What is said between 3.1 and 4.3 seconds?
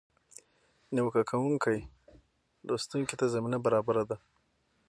ته زمینه برابره ده.